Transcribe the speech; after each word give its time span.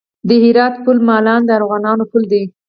د 0.27 0.29
هرات 0.43 0.73
پل 0.83 0.97
مالان 1.07 1.41
د 1.45 1.49
ارغوانو 1.57 2.03
پل 2.11 2.23
دی 2.31 2.43